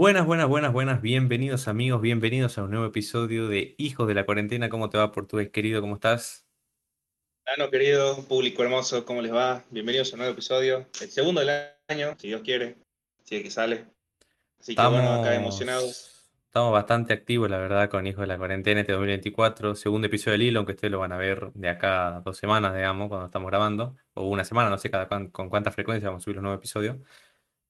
[0.00, 1.02] Buenas, buenas, buenas, buenas.
[1.02, 4.70] Bienvenidos amigos, bienvenidos a un nuevo episodio de Hijos de la Cuarentena.
[4.70, 5.82] ¿Cómo te va, portugués querido?
[5.82, 6.46] ¿Cómo estás?
[7.44, 9.62] Bueno, querido público hermoso, ¿cómo les va?
[9.68, 11.50] Bienvenidos a un nuevo episodio, el segundo del
[11.88, 12.78] año, si Dios quiere,
[13.24, 13.84] si es que sale.
[14.58, 16.30] Así que bueno, acá emocionados.
[16.46, 19.74] Estamos bastante activos, la verdad, con Hijos de la Cuarentena este 2024.
[19.74, 22.74] Segundo episodio del hilo, aunque ustedes lo van a ver de acá a dos semanas,
[22.74, 23.96] digamos, cuando estamos grabando.
[24.14, 26.96] O una semana, no sé cada con cuánta frecuencia vamos a subir los nuevos episodios.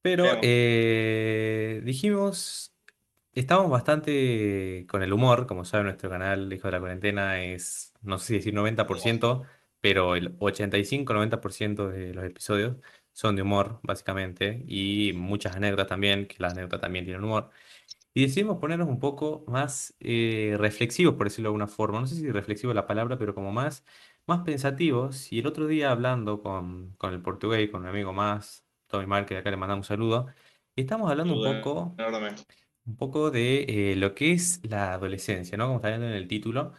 [0.03, 2.75] Pero eh, dijimos,
[3.33, 8.19] estamos bastante con el humor, como sabe nuestro canal Hijo de la Cuarentena es, no
[8.19, 9.45] sé si decir 90%,
[9.81, 12.77] pero el 85-90% de los episodios
[13.13, 17.51] son de humor, básicamente, y muchas anécdotas también, que las anécdotas también tienen humor.
[18.15, 22.01] Y decidimos ponernos un poco más eh, reflexivos, por decirlo de alguna forma.
[22.01, 23.85] No sé si reflexivo es la palabra, pero como más,
[24.27, 25.33] más pensativos.
[25.33, 29.27] Y el otro día hablando con, con el portugués, con un amigo más, Tommy Mar,
[29.27, 30.27] que de acá le mandamos un saludo.
[30.77, 31.95] Estamos hablando un poco,
[32.87, 35.67] un poco de eh, lo que es la adolescencia, ¿no?
[35.67, 36.73] Como está viendo en el título,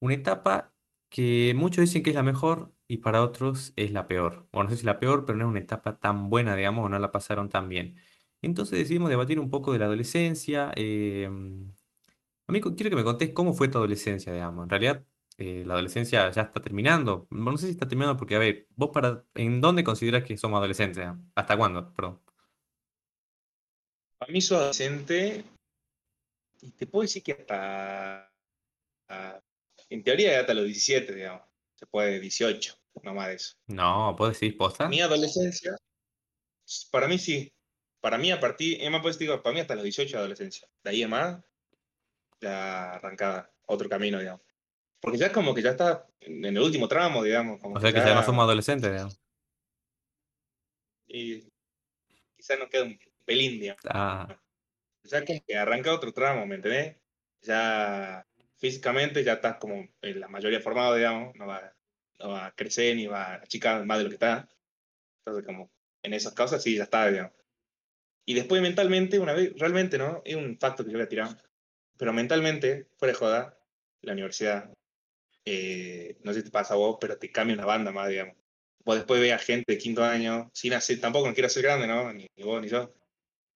[0.00, 0.72] una etapa
[1.08, 4.48] que muchos dicen que es la mejor y para otros es la peor.
[4.52, 6.84] Bueno, no sé si es la peor, pero no es una etapa tan buena, digamos,
[6.86, 7.96] o no la pasaron tan bien.
[8.42, 10.72] Entonces decidimos debatir un poco de la adolescencia.
[10.76, 11.28] Eh,
[12.46, 14.64] amigo, quiero que me contés cómo fue tu adolescencia, digamos.
[14.64, 15.04] En realidad,
[15.38, 17.26] eh, la adolescencia ya está terminando.
[17.30, 20.58] No sé si está terminando porque, a ver, vos para, ¿en dónde consideras que somos
[20.58, 21.06] adolescentes?
[21.34, 21.92] ¿Hasta cuándo?
[21.94, 22.20] Perdón.
[24.18, 25.44] Para mí soy adolescente,
[26.64, 28.32] y te puedo decir que hasta,
[29.90, 31.42] en teoría hasta los 17, digamos.
[31.74, 33.54] Se puede 18, no más de eso.
[33.66, 34.88] No, ¿puedo decir posta?
[34.88, 35.76] Mi adolescencia,
[36.90, 37.52] para mí sí.
[38.00, 40.68] Para mí a partir, es más pues digo, para mí hasta los 18 de adolescencia.
[40.82, 41.42] De ahí en más,
[42.40, 44.40] ya arrancada otro camino, digamos.
[45.04, 47.60] Porque ya es como que ya está en el último tramo, digamos.
[47.62, 49.20] o sea que ya, no somos adolescentes, digamos.
[51.06, 51.46] Y
[52.34, 53.82] quizás nos queda un pelín, digamos.
[53.86, 54.34] Ah.
[55.02, 56.96] Ya como que arranca otro tramo, ¿me entendés?
[57.42, 58.26] Ya
[58.56, 61.36] físicamente ya estás como en la mayoría formado, digamos.
[61.36, 61.70] No va,
[62.20, 64.48] no va a crecer ni va a achicar más de lo que está.
[65.18, 65.70] Entonces, como
[66.02, 67.32] en esas causas sí, ya está, digamos.
[68.24, 70.22] Y después mentalmente, una vez, realmente, ¿no?
[70.24, 71.36] Es un facto que yo voy a tirar.
[71.98, 73.58] Pero mentalmente, fuera de joda,
[74.00, 74.72] la universidad
[75.44, 78.36] eh, no sé si te pasa a vos, pero te cambia una banda más, digamos.
[78.84, 81.86] Vos después ves a gente de quinto año, sin hacer, tampoco no quiero ser grande,
[81.86, 82.12] ¿no?
[82.12, 82.94] Ni, vos ni yo.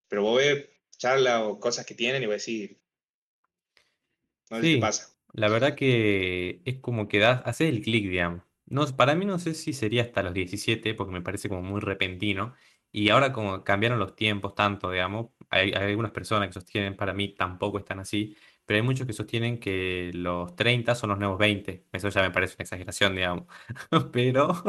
[0.08, 2.76] Pero vos ves charlas o cosas que tienen y vos decís,
[4.50, 5.14] no sé sí, qué pasa.
[5.32, 8.42] La verdad que es como que das, haces el clic, digamos.
[8.66, 11.80] No, para mí no sé si sería hasta los 17, porque me parece como muy
[11.80, 12.54] repentino.
[12.90, 17.12] Y ahora como cambiaron los tiempos tanto, digamos, hay, hay algunas personas que sostienen, para
[17.12, 18.34] mí tampoco están así,
[18.68, 21.86] pero hay muchos que sostienen que los 30 son los nuevos 20.
[21.90, 23.46] Eso ya me parece una exageración, digamos.
[24.12, 24.62] Pero,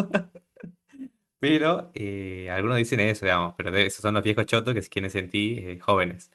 [1.40, 5.68] pero eh, algunos dicen eso, digamos, pero esos son los viejos chotos que quieren sentir
[5.68, 6.32] eh, jóvenes.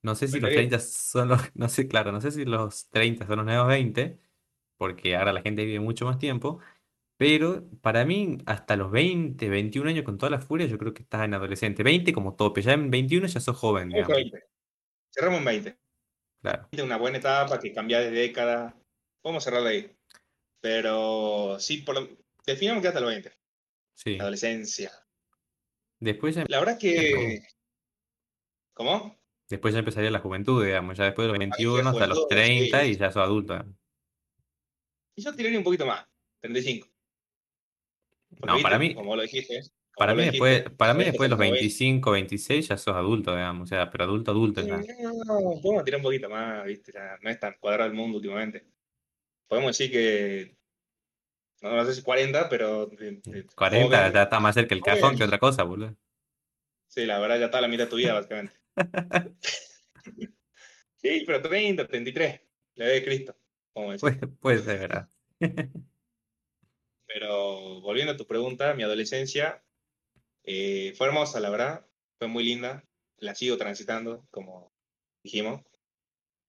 [0.00, 3.26] No sé si los 30 son los, no sé, claro, no sé si los 30
[3.26, 4.18] son los nuevos 20,
[4.78, 6.60] porque ahora la gente vive mucho más tiempo,
[7.18, 11.02] pero para mí hasta los 20, 21 años con toda la furia, yo creo que
[11.02, 11.82] estás en adolescente.
[11.82, 14.16] 20 como tope, ya en 21 ya sos joven, digamos.
[15.10, 15.83] Cerramos en 20.
[16.82, 18.76] Una buena etapa que cambia de década.
[19.22, 19.90] Podemos cerrarla ahí.
[20.60, 22.08] Pero sí, por lo...
[22.46, 23.32] definamos que hasta los 20.
[23.94, 24.18] Sí.
[24.18, 24.92] Adolescencia.
[26.00, 27.42] Después La verdad que.
[28.74, 29.16] ¿Cómo?
[29.48, 32.96] Después ya empezaría la juventud, digamos, ya después de los 21 hasta los 30 y
[32.96, 33.64] ya sos adulto.
[35.16, 36.04] Y yo tiraría un poquito más,
[36.40, 36.88] 35.
[38.46, 38.94] no, para mí.
[38.94, 39.62] Como lo dijiste,
[39.96, 43.66] para mí, después, para mí después de los 25, 26 ya sos adulto, digamos, o
[43.66, 44.62] sea, pero adulto, adulto.
[44.62, 46.92] No, no, podemos tirar un poquito más, ¿viste?
[47.22, 48.66] no es tan cuadrado el mundo últimamente.
[49.46, 50.56] Podemos decir que,
[51.62, 52.90] no, sé si 40, pero...
[53.54, 55.94] 40, ya está más cerca el cajón que otra cosa, boludo.
[56.88, 58.54] Sí, la verdad ya está la mitad de tu vida, básicamente.
[60.96, 62.40] sí, pero 30, 33,
[62.74, 63.36] le de Cristo.
[63.72, 65.08] Puede, puede ser, verdad.
[67.06, 69.62] pero volviendo a tu pregunta, mi adolescencia
[70.44, 71.86] eh, fue hermosa, la verdad,
[72.18, 72.84] fue muy linda,
[73.18, 74.72] la sigo transitando, como
[75.22, 75.62] dijimos,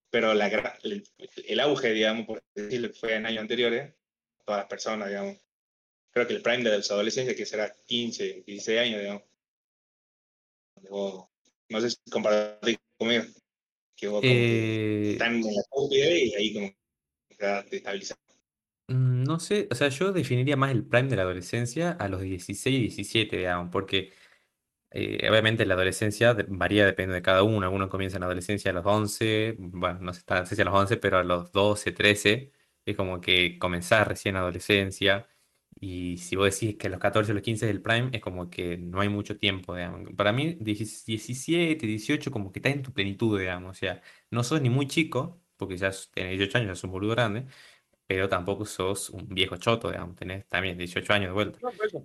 [0.09, 3.93] pero la, el, auge, digamos, por decirlo que fue en años anteriores,
[4.45, 5.37] todas las personas, digamos,
[6.11, 9.23] creo que el prime de su adolescencia, que será 15, 16 años, digamos,
[11.69, 13.23] no sé si compartís conmigo,
[13.95, 15.11] que vos eh...
[15.13, 16.71] están en la cúspide y ahí como
[17.69, 18.17] te estabilizas.
[18.87, 22.21] Mm, no sé, o sea, yo definiría más el prime de la adolescencia a los
[22.21, 24.11] 16 y 17, digamos, porque
[24.91, 27.65] eh, obviamente la adolescencia varía, depende de cada uno.
[27.65, 30.21] Algunos comienzan la adolescencia a los 11, bueno, no sé,
[30.55, 32.51] si a los 11, pero a los 12, 13,
[32.85, 35.27] es como que comenzar recién adolescencia.
[35.79, 38.21] Y si vos decís que a los 14 o los 15 es el prime, es
[38.21, 40.13] como que no hay mucho tiempo, digamos.
[40.15, 43.71] Para mí, 17, 18, como que estás en tu plenitud, digamos.
[43.71, 44.01] O sea,
[44.31, 47.45] no sos ni muy chico, porque ya tenés 18 años, ya sos un boludo grande,
[48.07, 50.15] pero tampoco sos un viejo choto, digamos.
[50.15, 51.59] Tenés también 18 años de vuelta.
[51.61, 52.01] Yo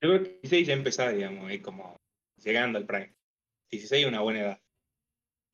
[0.00, 1.96] creo que 16 ya empezaba, digamos, ahí como
[2.36, 3.14] llegando al prime.
[3.70, 4.60] 16 es una buena edad.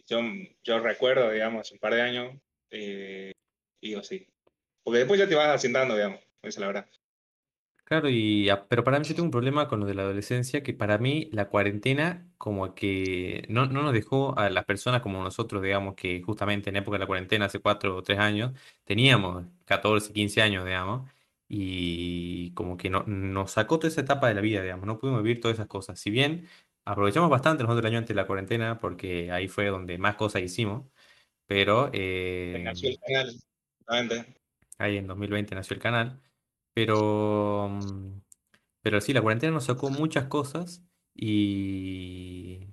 [0.06, 0.20] Yo,
[0.64, 2.40] yo recuerdo, digamos, un par de años,
[2.70, 3.32] eh,
[3.80, 4.26] digo sí.
[4.82, 6.88] Porque después ya te vas asentando, digamos, esa es la verdad.
[7.88, 10.62] Claro, y, a- pero para mí yo tengo un problema con lo de la adolescencia,
[10.62, 15.22] que para mí la cuarentena como que no, no nos dejó a las personas como
[15.24, 18.52] nosotros, digamos, que justamente en época de la cuarentena, hace cuatro o tres años,
[18.84, 21.10] teníamos 14 15 años, digamos,
[21.48, 25.22] y como que no, nos sacó toda esa etapa de la vida, digamos, no pudimos
[25.22, 25.98] vivir todas esas cosas.
[25.98, 26.46] Si bien
[26.84, 30.42] aprovechamos bastante nosotros el año antes de la cuarentena, porque ahí fue donde más cosas
[30.42, 30.84] hicimos,
[31.46, 33.36] pero eh, Nació el canal,
[33.78, 34.34] justamente.
[34.78, 36.20] ahí en 2020 nació el canal.
[36.74, 38.20] Pero, mm,
[38.82, 40.84] pero sí, la cuarentena nos sacó muchas cosas
[41.14, 42.68] y,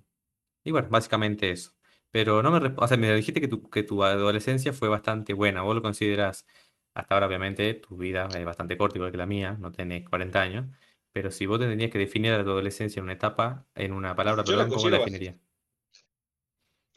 [0.63, 1.73] y bueno, básicamente eso.
[2.11, 5.61] Pero no me, o sea, me dijiste que tu, que tu adolescencia fue bastante buena.
[5.63, 6.45] Vos lo consideras,
[6.93, 10.41] hasta ahora obviamente tu vida es bastante corta, igual que la mía, no tenés 40
[10.41, 10.67] años.
[11.13, 14.45] Pero si vos tendrías que definir a tu adolescencia en una etapa, en una palabra,
[14.45, 15.37] Yo la perdón, ¿cómo la definirías?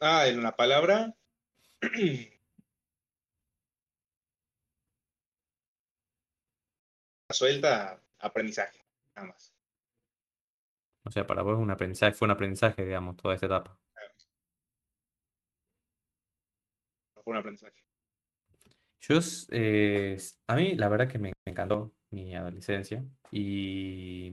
[0.01, 1.15] Ah, en una palabra,
[7.33, 8.79] suelta, aprendizaje,
[9.15, 9.53] nada más.
[11.05, 13.77] O sea, para vos un aprendizaje, fue un aprendizaje, digamos, toda esta etapa.
[17.13, 17.83] Fue un aprendizaje.
[19.01, 19.19] Yo,
[19.51, 20.17] eh,
[20.47, 24.31] a mí la verdad que me me encantó mi adolescencia y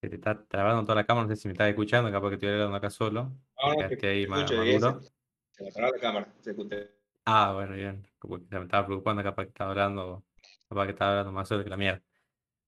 [0.00, 2.34] Se te está trabando toda la cámara, no sé si me estás escuchando, capaz que
[2.36, 3.24] estoy hablando acá solo.
[3.62, 5.00] No, no, quedaste ahí más, escucho, más se, duro.
[5.50, 6.76] se paró la cámara, se escucha.
[7.24, 8.06] Ah, bueno, bien.
[8.18, 10.24] Como que me estaba preocupando, capaz que estaba hablando,
[10.68, 12.02] capaz que estaba hablando más solo que la mierda.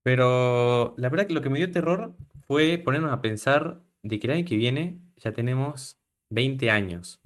[0.02, 2.14] Pero la verdad que lo que me dio terror
[2.46, 5.99] fue ponernos a pensar de que el año que viene ya tenemos
[6.31, 7.20] 20 años.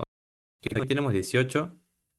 [0.61, 1.75] Que hoy tenemos 18,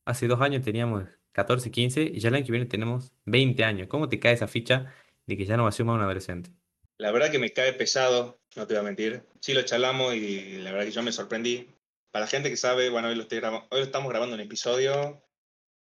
[0.05, 3.87] hace dos años teníamos 14, 15 y ya el año que viene tenemos 20 años.
[3.87, 4.93] ¿Cómo te cae esa ficha
[5.25, 6.51] de que ya no va a ser más un adolescente?
[6.97, 9.21] La verdad que me cae pesado, no te voy a mentir.
[9.39, 11.67] Sí lo charlamos y la verdad que yo me sorprendí.
[12.11, 14.41] Para la gente que sabe, bueno, hoy lo, estoy grabando, hoy lo estamos grabando un
[14.41, 15.23] episodio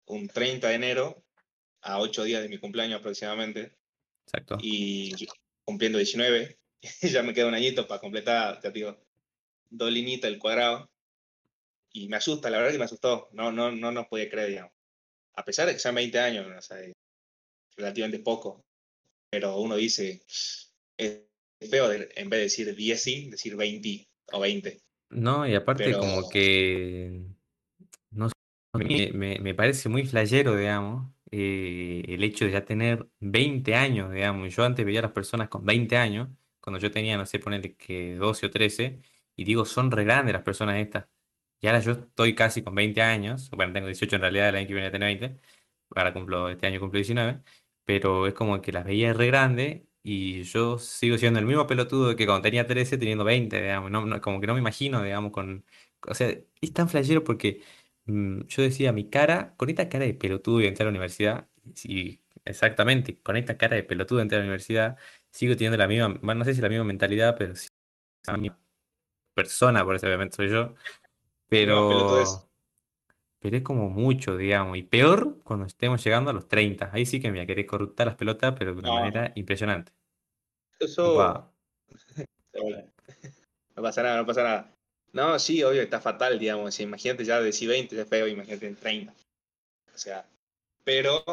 [0.08, 1.24] un 30 de enero,
[1.82, 3.76] a 8 días de mi cumpleaños aproximadamente,
[4.26, 4.58] Exacto.
[4.62, 5.14] y
[5.64, 6.60] cumpliendo 19,
[7.02, 8.98] ya me queda un añito para completar, te digo,
[9.70, 10.90] dos linitas del cuadrado,
[11.92, 14.74] y me asusta, la verdad que me asustó, no, no, no nos podía creer, digamos.
[15.34, 16.94] A pesar de que sean 20 años, o sea, es
[17.78, 18.64] relativamente poco,
[19.30, 20.22] pero uno dice,
[20.98, 21.22] es
[21.70, 24.82] feo de- en vez de decir 10 sí, decir 20 o 20,
[25.16, 27.24] No, y aparte pero como que
[28.12, 28.36] No sé,
[28.74, 33.76] a mí me, me parece muy flashero, digamos, eh, el hecho de ya tener 20
[33.76, 34.56] años, digamos.
[34.56, 36.30] Yo antes veía a las personas con 20 años,
[36.62, 39.02] cuando yo tenía, no sé, ponerle que 12 o 13,
[39.36, 41.08] y digo, son re grandes las personas estas.
[41.62, 44.68] Y ahora yo estoy casi con 20 años, bueno, tengo 18 en realidad, el año
[44.68, 45.42] que viene a tener 20,
[45.96, 47.42] ahora cumplo, este año cumplo 19,
[47.86, 52.16] pero es como que las veía re grandes y yo sigo siendo el mismo pelotudo
[52.16, 55.32] que cuando tenía 13 teniendo 20, digamos, no, no- como que no me imagino, digamos,
[55.32, 55.66] con...
[56.08, 56.30] O sea,
[56.62, 57.62] es tan flashero porque
[58.06, 61.50] mm, yo decía, mi cara, con esta cara de pelotudo y entrar a la universidad,
[61.74, 64.98] sí, exactamente, con esta cara de pelotudo entrar a la universidad,
[65.32, 67.68] sigo teniendo la misma, bueno, no sé si la misma mentalidad, pero sí,
[68.28, 68.60] la misma
[69.34, 70.76] persona, por eso obviamente soy yo,
[71.50, 72.45] pero,
[73.46, 77.20] pero es como mucho, digamos, y peor cuando estemos llegando a los 30, ahí sí
[77.22, 79.92] que me querer corruptar las pelotas, pero de una No, manera impresionante.
[80.80, 81.52] eso, Wow.
[83.76, 84.76] no pasa nada, no pasa nada.
[85.14, 86.80] No, sí, obvio, está fatal, digamos.
[86.80, 89.14] Imagínate ya decir 20, es feo, imagínate en 30.
[89.94, 90.26] O sea,
[90.84, 91.24] pero,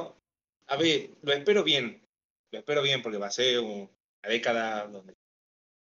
[0.67, 2.03] a ver, lo espero bien.
[2.53, 3.89] Lo espero bien porque va a ser un-
[4.23, 5.15] una década donde,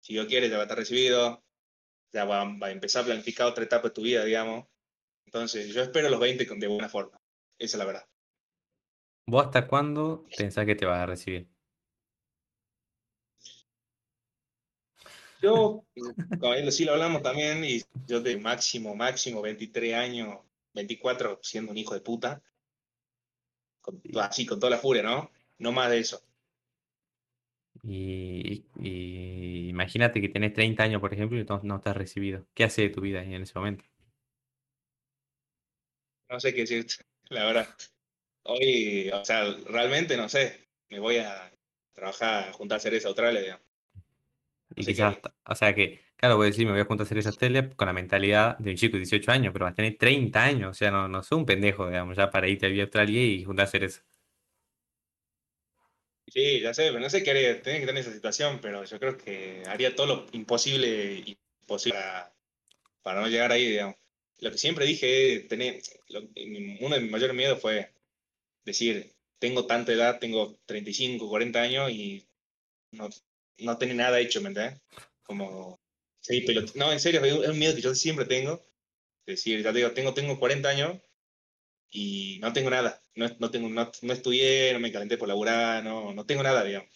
[0.03, 1.41] si Dios quiere, ya va a estar recibido.
[2.13, 4.65] Ya va, va a empezar a planificar otra etapa de tu vida, digamos.
[5.27, 7.19] Entonces, yo espero los 20 con- de buena forma.
[7.60, 8.05] Esa es la verdad.
[9.27, 11.50] ¿Vos hasta cuándo pensás que te vas a recibir?
[15.41, 15.84] Yo,
[16.39, 20.39] con él sí lo hablamos también, y yo de máximo, máximo 23 años,
[20.74, 22.41] 24, siendo un hijo de puta,
[23.81, 25.29] con, así, con toda la furia, ¿no?
[25.60, 26.22] No más de eso.
[27.84, 32.46] Y, y imagínate que tenés 30 años, por ejemplo, y no, no estás recibido.
[32.53, 33.84] ¿Qué hace de tu vida en ese momento?
[36.29, 36.96] No sé qué decirte,
[37.29, 37.67] la verdad.
[38.43, 40.69] Hoy, o sea, realmente no sé.
[40.89, 41.51] Me voy a
[41.93, 43.65] trabajar, a juntar cereza a Australia, digamos.
[44.75, 47.03] Y sé quizás, hasta- o sea que, claro, voy a decir, me voy a juntar
[47.05, 49.72] a hacer esas tele con la mentalidad de un chico de 18 años, pero vas
[49.74, 52.65] a tener 30 años, o sea, no, no soy un pendejo, digamos, ya para irte
[52.65, 54.01] a vivir a Australia y juntar a hacer eso.
[56.27, 58.84] Sí, ya sé, pero no sé qué haría, tenía que estar en esa situación, pero
[58.84, 62.34] yo creo que haría todo lo imposible y posible para,
[63.03, 63.96] para no llegar ahí, digamos.
[64.39, 66.22] Lo que siempre dije, tener, lo-
[66.82, 67.91] uno de mis mayores miedos fue
[68.65, 72.27] decir, tengo tanta edad, tengo 35, 40 años y
[72.91, 73.10] no,
[73.60, 74.82] no tengo nada hecho, ¿me entiendes?
[75.24, 75.79] Como,
[76.22, 78.62] sí, pero no, en serio, es un miedo que yo siempre tengo.
[79.25, 81.00] Es decir, ya te digo, tengo, tengo 40 años
[81.91, 83.01] y no tengo nada.
[83.15, 86.63] No, no, tengo, no, no estudié, no me calenté por laburar, no, no tengo nada,
[86.63, 86.89] digamos.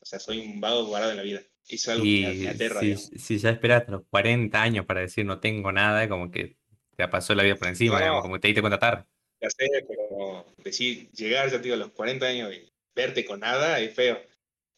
[0.00, 1.40] O sea, soy un vago varado en la vida.
[1.68, 5.00] Eso es algo que me, Y aterra, si, si ya esperaste los 40 años para
[5.00, 6.56] decir no tengo nada, como que
[6.96, 9.04] te pasó la vida por encima, digamos, como te diste cuenta tarde.
[9.40, 13.78] ya sé, pero decir, llegar, ya digo, a los 40 años y verte con nada
[13.80, 14.20] es feo.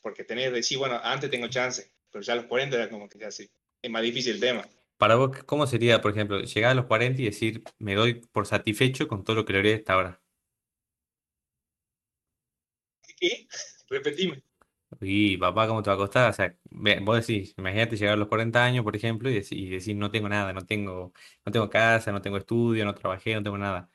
[0.01, 3.19] Porque que decir, bueno, antes tengo chance, pero ya a los 40 era como que
[3.19, 3.49] ya sí,
[3.83, 4.69] es más difícil el tema.
[4.97, 8.47] Para vos, ¿cómo sería, por ejemplo, llegar a los 40 y decir me doy por
[8.47, 10.23] satisfecho con todo lo que logré hasta ahora?
[13.19, 13.47] ¿Qué?
[13.91, 14.43] Repetime.
[15.01, 16.31] Y papá, ¿cómo te va a costar?
[16.31, 19.59] O sea, ve- vos decís, imagínate llegar a los 40 años, por ejemplo, y decir,
[19.59, 21.13] y decir, no tengo nada, no tengo,
[21.45, 23.91] no tengo casa, no tengo estudio, no trabajé, no tengo nada.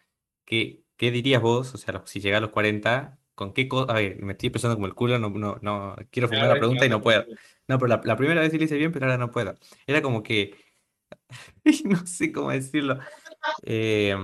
[0.46, 1.74] ¿Qué, qué dirías vos?
[1.74, 3.92] O sea, si llegas a los 40, ¿con qué cosa?
[3.94, 6.86] A ver, me estoy pensando como el culo, no, no, no, quiero formular la pregunta
[6.86, 7.26] y no puedo.
[7.68, 9.56] No, pero la, la primera vez sí lo hice bien, pero ahora no puedo.
[9.88, 10.56] Era como que,
[11.86, 13.00] no sé cómo decirlo.
[13.64, 14.16] Eh,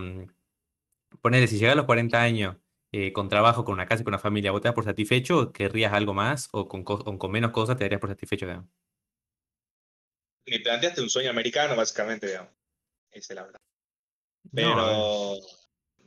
[1.22, 2.58] Ponele, si llegas a los 40 años
[2.92, 5.40] eh, con trabajo, con una casa y con una familia, ¿vos te das por satisfecho
[5.40, 8.46] o querrías algo más o con, o con menos cosas te darías por satisfecho?
[8.46, 8.70] digamos?
[10.46, 12.52] Me planteaste un sueño americano, básicamente, digamos.
[13.12, 13.62] Esa es la verdad.
[14.52, 14.52] No.
[14.52, 15.36] Pero,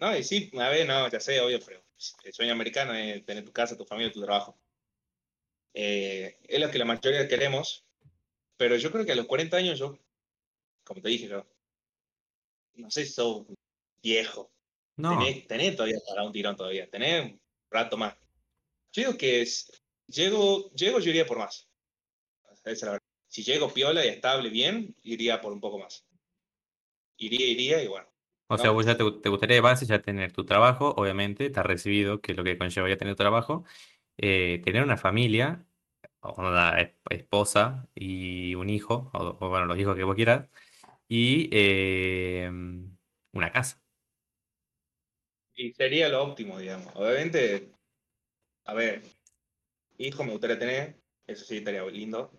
[0.01, 1.83] no, y sí, a ver, no, ya sé, obvio, pero
[2.25, 4.59] el sueño americano es tener tu casa, tu familia, tu trabajo.
[5.75, 7.85] Eh, es lo que la mayoría queremos,
[8.57, 9.99] pero yo creo que a los 40 años yo,
[10.85, 11.47] como te dije, yo,
[12.75, 13.47] no sé si sos
[14.03, 14.52] viejo,
[14.97, 18.17] No, tenés, tenés todavía para un tirón todavía, tenés un rato más.
[18.93, 21.69] Yo digo que es, llego, llego, yo iría por más.
[22.53, 23.07] Esa es la verdad.
[23.29, 26.07] Si llego piola y estable bien, iría por un poco más.
[27.17, 28.07] Iría, iría y bueno.
[28.49, 31.67] o sea, vos ya te, te gustaría de base ya tener tu trabajo, obviamente, estar
[31.67, 33.65] recibido, que es lo que conlleva ya tener tu trabajo,
[34.19, 35.67] eh, tener una familia,
[36.23, 40.49] una es- esposa y un hijo, o, o, bueno, los hijos que vos quieras,
[41.09, 42.51] y eh,
[43.33, 43.82] una casa.
[45.55, 46.93] Y sería lo óptimo, digamos.
[46.95, 47.71] Obviamente,
[48.65, 49.03] a ver,
[49.99, 52.33] hijo me gustaría tener, eso sí estaría lindo.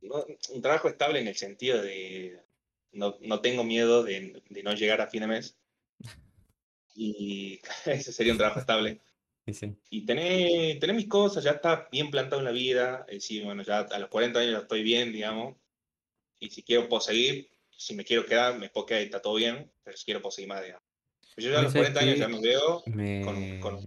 [0.00, 2.40] No, un trabajo estable en el sentido de
[2.92, 5.58] no, no tengo miedo de, de no llegar a fin de mes.
[6.94, 9.00] Y ese sería un trabajo estable.
[9.46, 9.76] Sí, sí.
[9.90, 13.04] Y tener, tener mis cosas, ya está bien plantado en la vida.
[13.08, 15.56] Es decir, bueno, ya a los 40 años ya estoy bien, digamos.
[16.40, 19.34] Y si quiero puedo seguir, si me quiero quedar, me puedo quedar y está todo
[19.34, 19.70] bien.
[19.84, 20.85] Pero si quiero puedo seguir más, digamos.
[21.36, 23.60] Yo ya a los sabes 40 años ya me veo con, me...
[23.60, 23.78] con,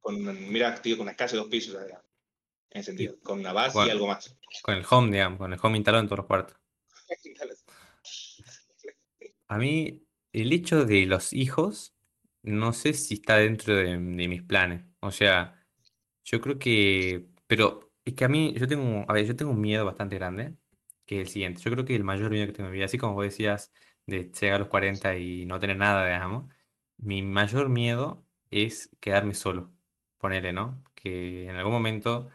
[0.00, 3.18] con mira, tío, con una casa de dos pisos, en ese sentido.
[3.22, 4.36] Con una base y algo más.
[4.62, 6.56] con el home, digamos, con el home instalado en todos los cuartos.
[9.48, 11.92] A mí, el hecho de los hijos,
[12.42, 14.84] no sé si está dentro de, de mis planes.
[15.00, 15.60] O sea,
[16.24, 19.60] yo creo que, pero es que a mí, yo tengo, a ver, yo tengo un
[19.60, 20.54] miedo bastante grande,
[21.04, 21.60] que es el siguiente.
[21.60, 23.72] Yo creo que el mayor miedo que tengo en mi vida, así como vos decías,
[24.06, 26.52] de llegar a los 40 y no tener nada, digamos,
[27.00, 29.72] mi mayor miedo es quedarme solo.
[30.18, 30.82] Ponele, ¿no?
[30.94, 32.28] Que en algún momento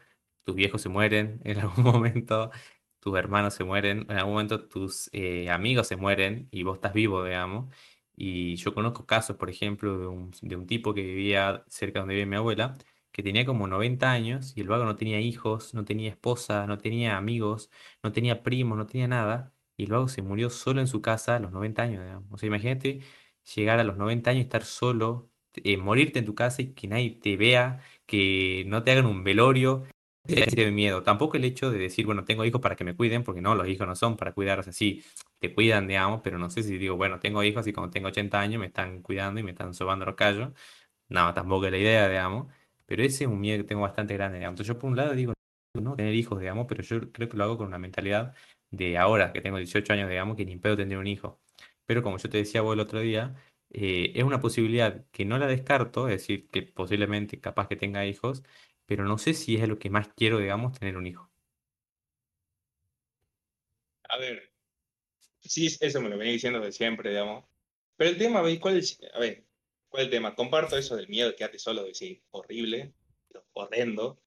[0.43, 2.51] tus viejos se mueren, en algún momento
[2.99, 6.93] tus hermanos se mueren, en algún momento tus eh, amigos se mueren y vos estás
[6.93, 7.73] vivo, digamos.
[8.15, 12.15] Y yo conozco casos, por ejemplo, de un, de un tipo que vivía cerca donde
[12.15, 12.75] vive mi abuela,
[13.11, 16.77] que tenía como 90 años y el vago no tenía hijos, no tenía esposa, no
[16.77, 17.69] tenía amigos,
[18.03, 19.53] no tenía primos, no tenía nada.
[19.77, 22.31] Y el se murió solo en su casa a los 90 años, digamos.
[22.33, 23.01] O sea, imagínate
[23.55, 26.87] llegar a los 90 años y estar solo, eh, morirte en tu casa y que
[26.87, 29.85] nadie te vea, que no te hagan un velorio
[30.25, 31.03] de miedo.
[31.03, 33.67] Tampoco el hecho de decir, bueno, tengo hijos para que me cuiden, porque no, los
[33.67, 35.03] hijos no son para cuidarse así,
[35.39, 38.39] te cuidan, digamos, pero no sé si digo, bueno, tengo hijos y cuando tengo 80
[38.39, 40.51] años me están cuidando y me están sobando los callos.
[41.09, 42.51] No, tampoco es la idea, digamos,
[42.85, 44.53] pero ese es un miedo que tengo bastante grande, digamos.
[44.53, 45.33] Entonces, yo por un lado digo,
[45.75, 48.33] no tener hijos, digamos, pero yo creo que lo hago con una mentalidad
[48.71, 51.39] de ahora, que tengo 18 años, digamos, que ni pedo tendría un hijo.
[51.85, 53.35] Pero como yo te decía vos el otro día,
[53.71, 58.05] eh, es una posibilidad que no la descarto, es decir, que posiblemente capaz que tenga
[58.05, 58.43] hijos
[58.85, 61.29] pero no sé si es lo que más quiero, digamos, tener un hijo.
[64.09, 64.51] A ver,
[65.41, 67.45] sí, eso me lo venía diciendo de siempre, digamos.
[67.97, 68.59] Pero el tema, ¿veis?
[68.59, 68.99] ¿cuál es?
[69.13, 69.45] A ver,
[69.89, 70.35] ¿cuál es el tema?
[70.35, 72.93] Comparto eso del miedo de quedarte solo, de decir, horrible,
[73.53, 74.21] horrendo.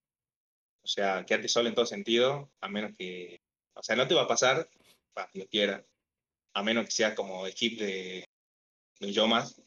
[0.83, 3.41] O sea, quedarte solo en todo sentido, a menos que.
[3.75, 4.69] O sea, no te va a pasar,
[5.13, 5.87] para lo quiera,
[6.59, 8.29] a menos que seas como chip de,
[9.01, 9.61] de un yo más,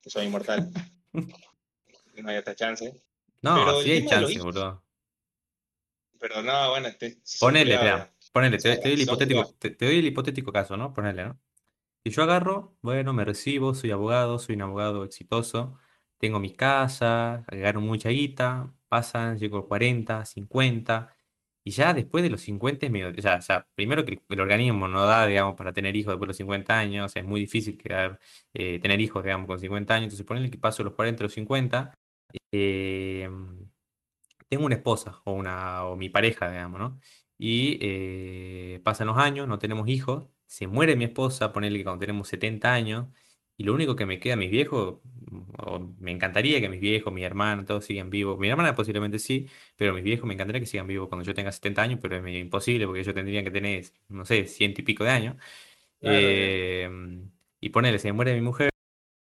[0.00, 0.70] que soy inmortal,
[1.12, 3.02] no hay otra chance.
[3.42, 4.84] No, Pero sí hay chance, boludo.
[6.18, 8.08] Pero no, bueno, te, si Ponele, digamos.
[8.32, 10.92] ponele, te, sea, te doy el si hipotético, te, te doy el hipotético caso, ¿no?
[10.92, 11.40] Ponele, ¿no?
[12.04, 15.78] Y yo agarro, bueno, me recibo, soy abogado, soy un abogado exitoso,
[16.18, 21.16] tengo mi casa, gano mucha guita, pasan, llego a 40, 50,
[21.64, 25.04] y ya después de los 50 es medio, ya, ya, primero que el, organismo no
[25.04, 28.18] da, digamos, para tener hijos después de los 50 años, es muy difícil quedar,
[28.54, 31.94] eh, tener hijos, digamos, con 50 años, entonces ponele que paso los 40, los 50,
[32.52, 33.28] eh,
[34.48, 37.00] tengo una esposa o, una, o mi pareja, digamos, ¿no?
[37.38, 42.00] Y eh, pasan los años, no tenemos hijos, se muere mi esposa, ponele que cuando
[42.00, 43.06] tenemos 70 años,
[43.60, 45.00] y lo único que me queda a mis viejos,
[45.58, 48.38] o me encantaría que mis viejos, mi hermano, todos sigan vivos.
[48.38, 51.52] Mi hermana posiblemente sí, pero mis viejos me encantaría que sigan vivos cuando yo tenga
[51.52, 54.84] 70 años, pero es medio imposible porque ellos tendrían que tener, no sé, ciento y
[54.84, 55.36] pico de años.
[56.00, 56.40] Claro.
[56.40, 56.90] Eh,
[57.60, 58.70] y ponele, se muere mi mujer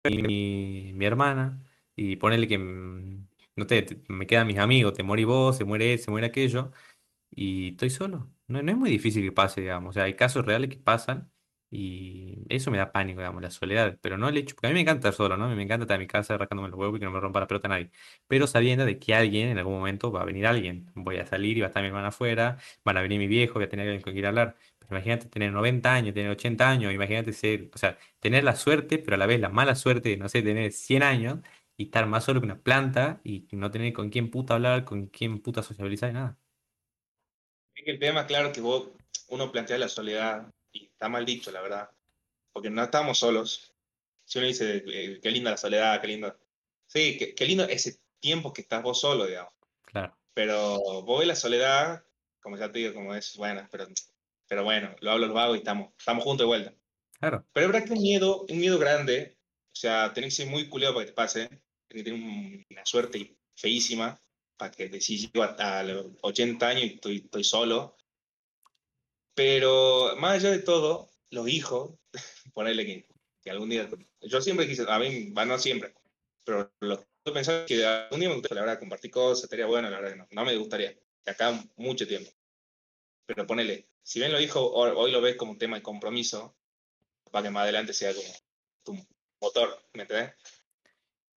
[0.08, 1.64] y mi, mi hermana,
[1.96, 5.66] y ponele que, mm, no sé, te- me quedan mis amigos, te morís vos, se
[5.66, 6.72] muere él, se muere aquello,
[7.32, 8.32] y estoy solo.
[8.48, 9.92] No, no es muy difícil que pase, digamos.
[9.92, 11.32] O sea, hay casos reales que pasan,
[11.76, 14.76] y eso me da pánico, digamos, la soledad, pero no el hecho, porque a mí
[14.76, 15.46] me encanta estar solo, ¿no?
[15.46, 17.42] A me encanta estar en mi casa rascándome los huevos y que no me rompa
[17.42, 17.92] la pelota nadie,
[18.28, 20.90] pero sabiendo de que alguien, en algún momento, va a venir alguien.
[20.96, 23.56] Voy a salir y va a estar mi hermana afuera, van a venir mi viejo,
[23.56, 24.56] voy a tener alguien con quien hablar.
[24.90, 29.16] Imagínate tener 90 años, tener 80 años, imagínate ser, o sea, tener la suerte, pero
[29.16, 31.40] a la vez la mala suerte de, no sé, tener 100 años
[31.78, 35.08] y estar más solo que una planta y no tener con quién puta hablar, con
[35.08, 36.38] quién puta sociabilizar y nada.
[37.76, 38.90] El tema, claro, que vos,
[39.30, 40.48] uno plantea la soledad,
[40.96, 41.92] está mal dicho, la verdad,
[42.54, 43.74] porque no estamos solos.
[44.26, 46.38] Si uno dice, eh, qué linda la soledad, qué lindo.
[46.88, 49.54] Sí, qué, qué lindo ese tiempo que estás vos solo, digamos.
[49.86, 52.06] Claro, Pero vos ves la soledad,
[52.42, 53.88] como ya te digo, como es, bueno, pero,
[54.48, 56.74] pero bueno, lo hablo, lo hago y estamos, estamos juntos de vuelta.
[57.20, 57.46] claro.
[57.54, 59.38] Pero es verdad que un miedo, un miedo grande,
[59.74, 61.48] o sea, tenés que ser muy culiado para que te pase,
[61.88, 64.20] tenés que tener un- una suerte feísima
[64.58, 67.98] para que decís, yo a, a los 80 años y estoy, estoy solo.
[69.36, 71.92] Pero más allá de todo, los hijos,
[72.54, 73.06] ponerle que,
[73.42, 73.90] que algún día,
[74.22, 75.94] yo siempre quise, a mí, no siempre,
[76.46, 80.00] pero lo pensaba que algún día me gustaría, la verdad, compartir cosas, estaría bueno, la
[80.00, 80.94] verdad no, no me gustaría,
[81.24, 82.32] que acá mucho tiempo.
[83.26, 86.56] Pero ponele, si bien lo dijo, hoy, hoy lo ves como un tema de compromiso,
[87.32, 88.30] para que más adelante sea como
[88.84, 89.08] tu
[89.42, 90.34] motor, ¿me entendés?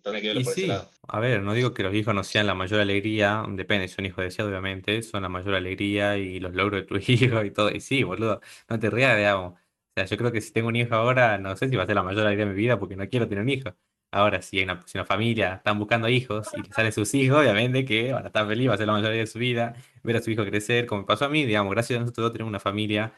[0.04, 0.90] Hay que verlo Y por ese sí, lado.
[1.08, 4.24] a ver, no digo que los hijos no sean la mayor alegría, depende, son hijos
[4.24, 7.70] deseados, obviamente, son la mayor alegría y los logros de tu hijo y todo.
[7.70, 9.54] Y sí, boludo, no te rías, digamos.
[9.54, 9.58] O
[9.96, 11.96] sea, yo creo que si tengo un hijo ahora, no sé si va a ser
[11.96, 13.74] la mayor alegría de mi vida porque no quiero tener un hijo.
[14.10, 17.38] Ahora, si hay una, si una familia están buscando hijos y les salen sus hijos,
[17.38, 19.74] obviamente que van a estar felices, va a ser la mayor alegría de su vida,
[20.02, 22.48] ver a su hijo crecer, como me pasó a mí, digamos, gracias a nosotros tenemos
[22.50, 23.12] una familia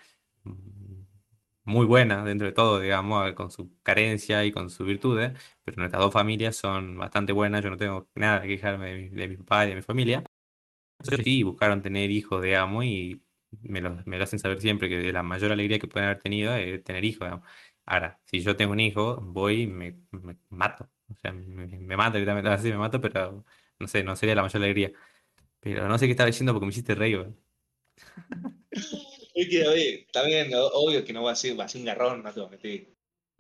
[1.70, 5.32] muy buena dentro de todo, digamos, con su carencia y con sus virtudes
[5.64, 9.08] pero nuestras dos familias son bastante buenas, yo no tengo nada que quejarme de mi,
[9.10, 10.24] de mi papá y de mi familia.
[10.98, 13.22] Entonces sí, buscaron tener hijos, digamos, y
[13.62, 16.54] me lo, me lo hacen saber siempre que la mayor alegría que pueden haber tenido
[16.54, 17.48] es tener hijos, digamos.
[17.86, 20.90] Ahora, si yo tengo un hijo, voy y me, me mato.
[21.08, 23.44] O sea, me, me mato, literalmente, así me mato, pero
[23.78, 24.92] no sé, no sería la mayor alegría.
[25.60, 27.34] Pero no sé qué estaba diciendo porque me hiciste reír,
[29.34, 32.22] que, oye, está bien, obvio que no va a ser, va a ser un garrón,
[32.22, 32.88] no te voy a meter.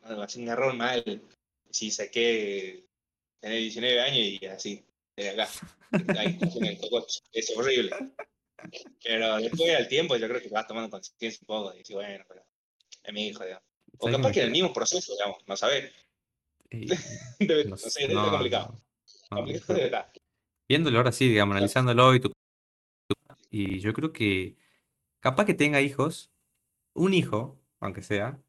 [0.02, 1.22] No, va a ser un garrón mal.
[1.70, 2.84] Si saqué,
[3.40, 4.84] tener 19 años y así,
[5.16, 5.48] de acá.
[6.18, 6.38] Ahí,
[7.32, 7.90] es horrible.
[9.02, 12.44] Pero después al tiempo yo creo que vas tomando conciencia un poco y bueno, pero
[13.02, 13.64] es mi hijo, digamos.
[13.98, 15.92] O ¿Sabes qué capaz me que en el mismo proceso, digamos, no sabés.
[16.70, 16.86] Y
[17.46, 18.74] Debe- no, sé, no, complicado.
[19.30, 20.12] no, Complicado debe estar.
[20.68, 22.32] Viéndolo ahora sí, digamos, analizándolo y, tu-
[23.50, 24.56] y yo creo que
[25.20, 26.32] capaz que tenga hijos
[26.94, 28.42] un hijo, aunque sea,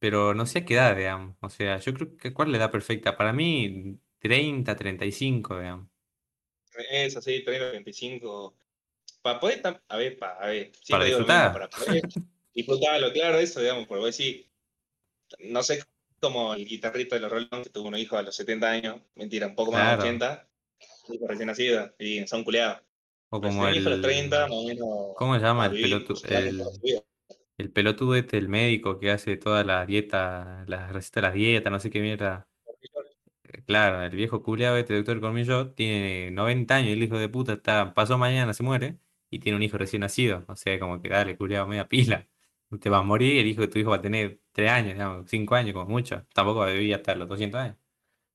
[0.00, 1.36] pero no sé a qué edad, digamos.
[1.42, 3.16] O sea, yo creo que cuál es la edad perfecta.
[3.16, 5.88] Para mí, 30, 35, digamos.
[6.90, 8.56] Es así, 30, 25.
[9.22, 11.52] Para poder, a ver, pa- a ver, Para siempre digo lo mismo, disfrutar.
[11.52, 12.08] para poder
[12.54, 14.46] disfrutarlo, claro, eso, digamos, porque vos decís,
[15.40, 15.84] no sé
[16.20, 19.00] como el guitarrista de los Rolling Stones, que tuvo un hijo a los 70 años,
[19.14, 20.02] mentira, un poco más de Claro.
[20.02, 20.48] 80,
[21.10, 22.82] hijo recién nacido, y son culeados.
[23.28, 24.50] O como tenés hijo a los 30, el...
[24.50, 25.66] más o menos, ¿Cómo se llama?
[25.66, 26.62] El pelotudo, toda el,
[27.58, 31.72] el pelotudo este, el médico que hace todas las dietas, las recetas de las dietas,
[31.72, 32.48] no sé qué mierda.
[33.44, 37.28] Eh, Claro, el viejo culiado este doctor Cormillo tiene 90 años y el hijo de
[37.28, 38.98] puta está, pasó mañana, se muere
[39.30, 40.44] y tiene un hijo recién nacido.
[40.48, 42.28] O sea, como que dale, culiado, media pila.
[42.80, 45.30] Te vas a morir, el hijo de tu hijo va a tener 3 años, digamos,
[45.30, 46.26] 5 años como mucho.
[46.34, 47.76] Tampoco va a vivir hasta los 200 años.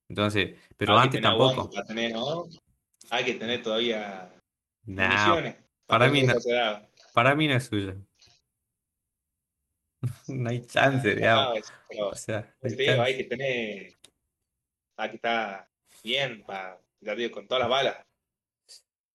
[0.08, 1.70] Entonces, pero Hay antes tampoco.
[1.70, 2.46] para tener, ¿no?
[3.10, 4.32] Hay que tener todavía
[4.86, 5.54] Nah,
[5.86, 6.34] para mí no,
[7.14, 7.96] para mí no es suyo.
[10.28, 11.72] No hay chance, digamos.
[11.88, 13.94] pero O sea, hay te digo, hay que tener,
[14.98, 15.70] hay que estar
[16.04, 17.98] bien, para, ya digo, con todas las balas.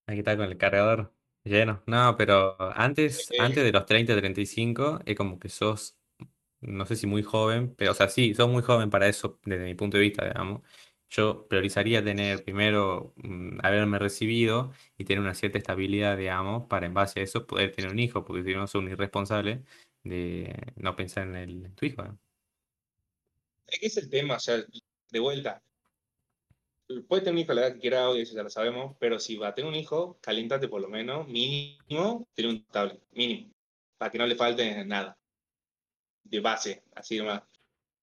[0.07, 1.13] Hay que estar con el cargador.
[1.45, 1.83] Lleno.
[1.87, 5.97] No, pero antes, antes de los 30, 35, es como que sos,
[6.61, 9.65] no sé si muy joven, pero o sea, sí, sos muy joven para eso desde
[9.65, 10.63] mi punto de vista, digamos.
[11.09, 16.95] Yo priorizaría tener primero mm, haberme recibido y tener una cierta estabilidad, digamos, para en
[16.95, 19.63] base a eso poder tener un hijo, porque si no soy un irresponsable
[20.03, 22.03] de no pensar en el, tu hijo.
[23.67, 24.65] Es que es el tema, o sea,
[25.11, 25.63] de vuelta.
[27.09, 29.19] Puede tener un hijo a la edad que quiera, hoy eso ya lo sabemos, pero
[29.19, 33.53] si va a tener un hijo, caliéntate por lo menos, mínimo, tener un tablet, mínimo,
[33.99, 35.19] para que no le falte nada,
[36.23, 37.43] de base, así nomás.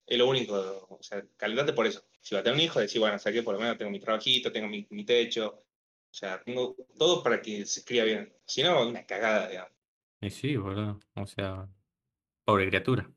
[0.05, 0.53] Es lo único,
[0.89, 2.03] o sea, calentate por eso.
[2.23, 3.99] Si va a tener un hijo, decir, bueno, o que por lo menos tengo mi
[3.99, 8.33] trabajito, tengo mi, mi techo, o sea, tengo todo para que se cría bien.
[8.45, 9.73] Si no, una cagada, digamos.
[10.21, 11.01] Y sí, boludo.
[11.15, 11.67] O sea,
[12.45, 13.11] pobre criatura.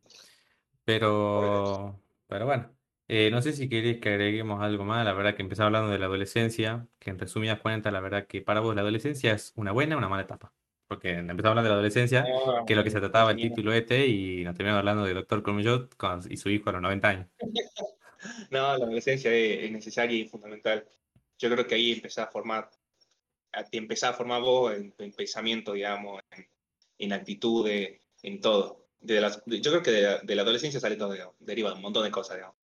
[0.84, 5.04] Pero, pero bueno, eh, no sé si queréis que agreguemos algo más.
[5.04, 8.42] La verdad que empezamos hablando de la adolescencia, que en resumidas cuentas, la verdad que
[8.42, 10.52] para vos la adolescencia es una buena o una mala etapa.
[10.88, 13.72] Porque empezamos hablando de la adolescencia, No, que es lo que se trataba el título
[13.72, 17.08] este, y nos terminamos hablando de Doctor Colmillot con- y su hijo a los 90
[17.08, 17.26] años.
[18.50, 20.88] No, la adolescencia es, es necesaria y fundamental.
[21.38, 22.70] Yo creo que ahí empezás a formar,
[23.70, 26.48] te empezás a formar vos en, en pensamiento, digamos, en,
[26.98, 28.86] en actitudes, en todo.
[29.00, 32.04] Las- yo creo que de la, de la adolescencia sale todo, digamos, deriva un montón
[32.04, 32.56] de cosas, digamos.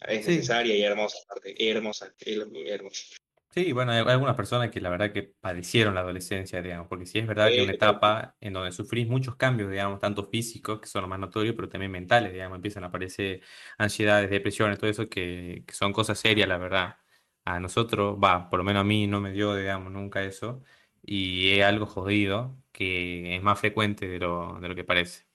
[0.00, 3.16] Es Sí, necesaria y hermosa, aparte, hermosa, hermosa.
[3.54, 7.20] Sí, bueno, hay algunas personas que la verdad que padecieron la adolescencia, digamos, porque sí
[7.20, 10.88] es verdad que es una etapa en donde sufrís muchos cambios, digamos, tanto físicos, que
[10.88, 13.42] son los más notorios, pero también mentales, digamos, empiezan a aparecer
[13.78, 16.96] ansiedades, depresiones, todo eso que, que son cosas serias, la verdad.
[17.44, 20.60] A nosotros, va, por lo menos a mí no me dio, digamos, nunca eso,
[21.04, 25.26] y es algo jodido, que es más frecuente de lo, de lo que parece.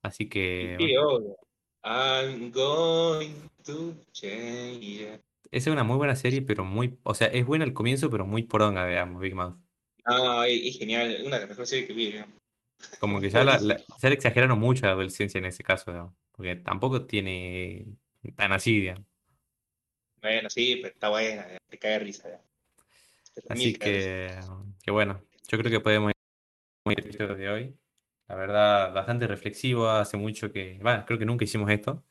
[0.00, 1.36] Así que, sí, bueno, obvio.
[1.84, 5.20] I'm going to change.
[5.56, 8.26] Esa es una muy buena serie, pero muy, o sea, es buena al comienzo, pero
[8.26, 9.56] muy poronga, digamos, Big Mouth.
[10.06, 12.34] No, es, es genial, una de las mejores series que vi, digamos.
[13.00, 16.14] Como que ya la, la- ya le exageraron mucho la adolescencia en ese caso, digamos,
[16.32, 17.86] porque tampoco tiene
[18.36, 19.04] tan así, digamos.
[20.20, 22.46] Bueno, sí, pero está buena, te cae risa, digamos.
[23.48, 24.40] Así que,
[24.82, 26.14] que bueno, yo creo que podemos ir
[26.98, 27.76] al episodio de hoy.
[28.28, 32.04] La verdad, bastante reflexivo, hace mucho que, bueno, creo que nunca hicimos esto,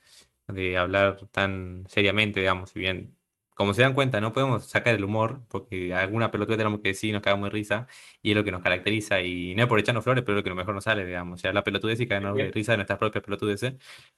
[0.47, 3.14] de hablar tan seriamente, digamos, si bien,
[3.55, 7.09] como se dan cuenta, no podemos sacar el humor, porque alguna pelotudez tenemos que decir
[7.09, 7.87] y nos cagamos de risa,
[8.21, 10.43] y es lo que nos caracteriza, y no es por echarnos flores, pero es lo
[10.43, 12.77] que lo mejor nos sale, digamos, o sea, la pelotudez y caernos de risa de
[12.77, 13.75] nuestras propias pelotudeces,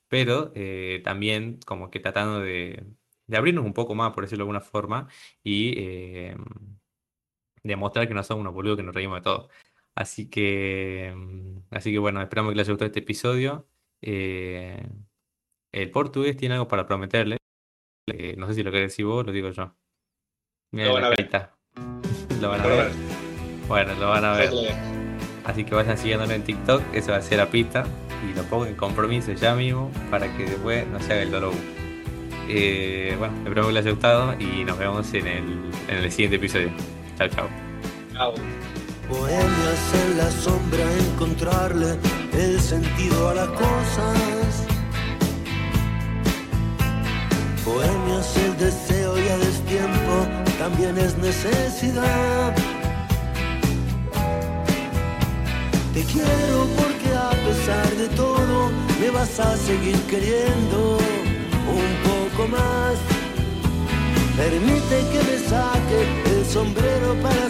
[0.09, 2.85] pero eh, también como que tratando de,
[3.27, 5.07] de abrirnos un poco más, por decirlo de alguna forma,
[5.43, 6.35] y eh,
[7.63, 9.49] demostrar que no somos unos boludos que nos reímos de todo.
[9.95, 13.67] Así que, mm, así que bueno, esperamos que les haya gustado este episodio.
[14.01, 14.87] Eh,
[15.71, 17.37] el portugués tiene algo para prometerle.
[18.07, 19.63] Eh, no sé si lo querés decir vos, lo digo yo.
[19.63, 19.73] Lo
[20.71, 21.55] Miren la van a ver, carita.
[22.41, 22.91] Lo van a lo ver.
[23.67, 24.53] Bueno, lo van a ver.
[24.53, 24.61] lo.
[25.45, 26.81] Así que vayan siguiéndolo en TikTok.
[26.93, 27.85] Eso va a ser la pista.
[28.29, 31.53] Y lo pongo en compromiso ya mismo para que después no se haga el dolor.
[32.49, 35.43] Eh, bueno, espero que les haya gustado y nos vemos en el,
[35.89, 36.71] en el siguiente episodio.
[37.17, 37.49] Chao, chao.
[38.13, 38.33] Chao.
[39.09, 41.97] Bohemias en la sombra, encontrarle
[42.33, 44.66] el sentido a las cosas.
[47.67, 50.13] Bohemias el deseo y a destiempo
[50.57, 52.55] también es necesidad.
[55.93, 60.97] Te quiero porque a pesar de todo me vas a seguir queriendo
[61.81, 62.95] un poco más.
[64.37, 65.99] Permite que me saque
[66.31, 67.47] el sombrero para